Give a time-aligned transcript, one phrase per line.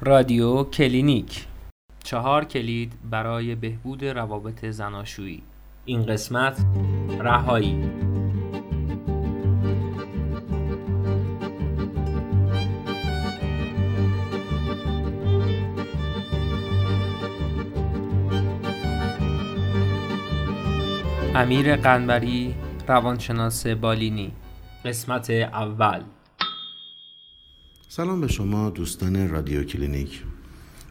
[0.00, 1.46] رادیو کلینیک.
[2.04, 5.42] چهار کلید برای بهبود روابط زناشویی.
[5.84, 6.60] این قسمت
[7.20, 7.90] رهایی.
[21.34, 22.54] امیر قنبری
[22.88, 24.32] روانشناس بالینی.
[24.84, 26.02] قسمت اول.
[27.90, 30.22] سلام به شما دوستان رادیو کلینیک.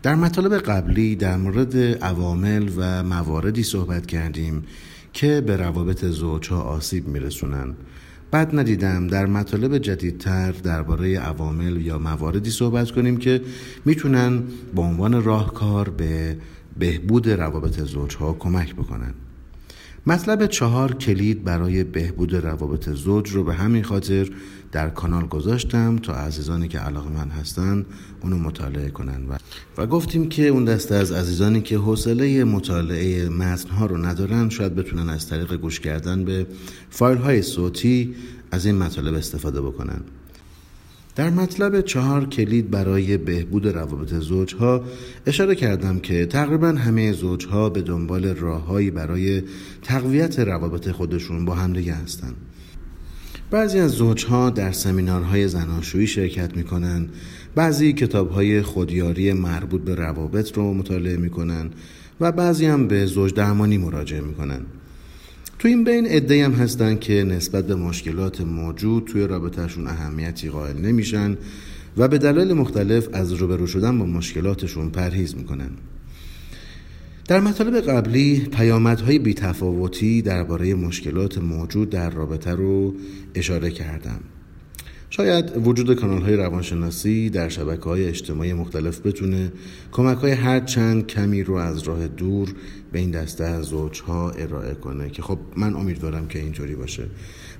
[0.04, 4.63] در مطالب قبلی در مورد عوامل و مواردی صحبت کردیم
[5.13, 7.73] که به روابط زوجها آسیب میرسونن.
[8.31, 13.41] بعد ندیدم در مطالب جدیدتر درباره عوامل یا مواردی صحبت کنیم که
[13.86, 14.44] می‌تونن
[14.75, 16.38] به عنوان راهکار به
[16.80, 19.14] بهبود روابط زوجها کمک بکنن.
[20.08, 24.30] مطلب چهار کلید برای بهبود روابط زوج رو به همین خاطر
[24.71, 27.85] در کانال گذاشتم تا عزیزانی که علاقه من هستن
[28.21, 29.38] اونو مطالعه کنن و,
[29.77, 34.75] و گفتیم که اون دسته از عزیزانی که حوصله مطالعه متن ها رو ندارن شاید
[34.75, 36.47] بتونن از طریق گوش کردن به
[36.89, 38.16] فایل های صوتی
[38.52, 40.02] از این مطالب استفاده بکنن
[41.16, 44.83] در مطلب چهار کلید برای بهبود روابط زوجها
[45.25, 49.44] اشاره کردم که تقریبا همه زوجها به دنبال راههایی برای
[49.81, 52.36] تقویت روابط خودشون با همدیگه هستند.
[53.52, 57.08] بعضی از زوجها در سمینارهای زناشویی شرکت می‌کنن.
[57.56, 61.70] بعضی کتابهای خودیاری مربوط به روابط رو مطالعه می‌کنن
[62.22, 64.62] و بعضی هم به زوج درمانی مراجعه می‌کنن.
[65.59, 70.78] تو این بین ادهی هم هستن که نسبت به مشکلات موجود توی رابطهشون اهمیتی قائل
[70.78, 71.38] نمیشن
[71.98, 75.70] و به دلایل مختلف از روبرو شدن با مشکلاتشون پرهیز می‌کنن.
[77.28, 82.94] در مطالب قبلی پیامدهای بیتفاوتی درباره مشکلات موجود در رابطه رو
[83.36, 84.20] اشاره کردم.
[85.09, 89.52] شاید وجود کانال های روانشناسی در شبکه های اجتماعی مختلف بتونه
[89.92, 92.53] کمک های هر چند کمی رو از راه دور
[92.92, 97.05] به این دسته از زوجها ارائه کنه که خب من امیدوارم که اینطوری باشه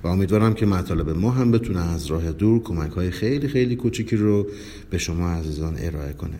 [0.04, 4.16] و امیدوارم که مطالب ما هم بتونه از راه دور کمک های خیلی خیلی کوچیکی
[4.16, 4.46] رو
[4.90, 6.38] به شما عزیزان ارائه کنه.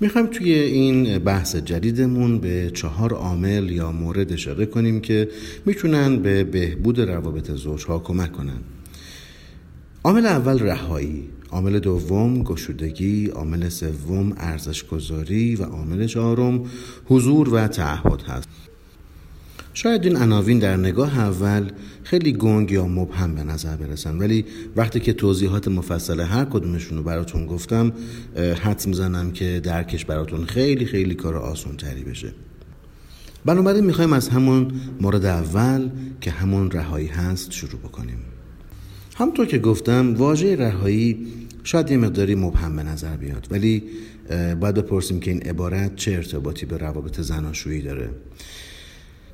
[0.00, 5.28] می‌خوایم توی این بحث جدیدمون به چهار عامل یا مورد اشاره کنیم که
[5.66, 8.60] می‌تونن به بهبود روابط زوجها کمک کنن.
[10.04, 16.64] عامل اول رهایی عامل دوم گشودگی عامل سوم ارزش گذاری و عامل چهارم
[17.06, 18.67] حضور و تعهد هست.
[19.78, 21.70] شاید این عناوین در نگاه اول
[22.02, 24.44] خیلی گنگ یا مبهم به نظر برسن ولی
[24.76, 27.92] وقتی که توضیحات مفصل هر کدومشون رو براتون گفتم
[28.62, 32.32] حدس می‌زنم که درکش براتون خیلی خیلی کار آسان تری بشه.
[33.44, 35.88] بنابراین می‌خوایم از همون مورد اول
[36.20, 38.18] که همون رهایی هست شروع بکنیم.
[39.16, 41.26] همطور که گفتم واژه رهایی
[41.64, 43.82] شاید یه مقداری مبهم به نظر بیاد ولی
[44.60, 48.10] باید بپرسیم که این عبارت چه ارتباطی به روابط زناشویی داره.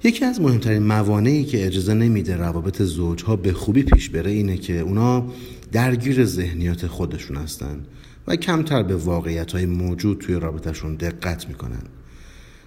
[0.06, 4.80] یکی از مهمترین موانعی که اجازه نمیده روابط زوجها به خوبی پیش بره اینه که
[4.80, 5.26] اونا
[5.72, 7.80] درگیر ذهنیات خودشون هستن
[8.26, 11.82] و کمتر به واقعیت های موجود توی رابطهشون دقت می‌کنن.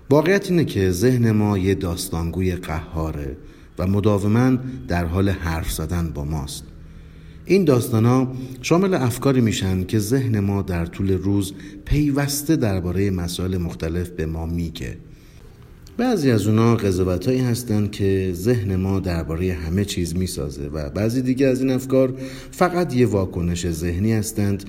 [0.10, 3.38] واقعیت اینه که ذهن ما یه داستانگوی قهاره
[3.80, 6.64] و مداوما در حال حرف زدن با ماست.
[7.46, 11.54] این داستان ها شامل افکاری میشن که ذهن ما در طول روز
[11.86, 14.98] پیوسته درباره مسائل مختلف به ما میگه.
[15.98, 21.22] بعضی از اونا قضاوت هایی هستن که ذهن ما درباره همه چیز می‌سازه و بعضی
[21.22, 22.14] دیگه از این افکار
[22.52, 24.64] فقط یه واکنش ذهنی هستند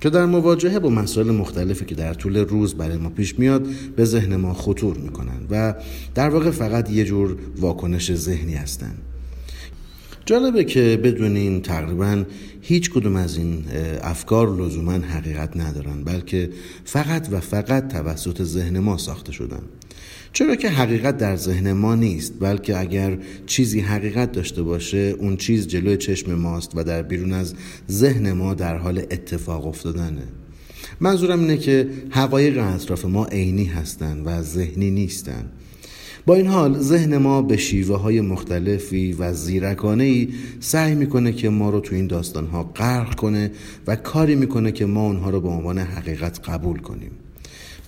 [0.00, 3.66] که در مواجهه با مسائل مختلفی که در طول روز برای ما پیش میاد
[3.96, 5.74] به ذهن ما خطور می‌کنن و
[6.14, 8.98] در واقع فقط یه جور واکنش ذهنی هستند
[10.26, 12.24] جالبه که بدونین تقریبا
[12.60, 13.64] هیچ کدوم از این
[14.02, 16.50] افکار لزوما حقیقت ندارن بلکه
[16.84, 19.62] فقط و فقط توسط ذهن ما ساخته شدن.
[20.34, 25.68] چرا که حقیقت در ذهن ما نیست بلکه اگر چیزی حقیقت داشته باشه اون چیز
[25.68, 27.54] جلوی چشم ماست و در بیرون از
[27.90, 30.22] ذهن ما در حال اتفاق افتادنه.
[31.00, 35.52] منظورم اینه که حقایق اطراف ما عینی هستند و ذهنی نیستند
[36.26, 40.28] با این حال ذهن ما به شیوه های مختلفی و زیرکانه ای
[40.60, 43.50] سعی می‌کنه که ما رو تو این داستان ها غرق کنه
[43.86, 47.10] و کاری می‌کنه که ما اونها رو به عنوان حقیقت قبول کنیم.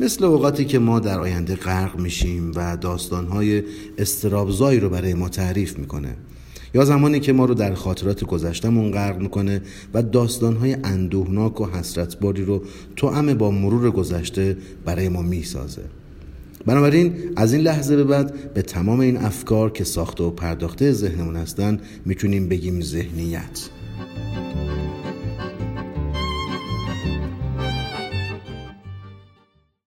[0.01, 3.63] مثل اوقاتی که ما در آینده غرق میشیم و داستانهای
[3.99, 6.17] استرابزایی رو برای ما تعریف می‌کنه.
[6.75, 9.63] یا زمانی که ما رو در خاطرات گذشتمون غرق می‌کنه
[9.95, 12.63] و داستانهای اندوهناک و حسرتباری رو
[12.97, 15.83] توأم با مرور گذشته برای ما می‌سازه.
[16.67, 21.37] بنابراین از این لحظه به بعد به تمام این افکار که ساخته و پرداخته ذهنمون
[21.37, 23.69] هستن می‌تونیم بگیم ذهنیت.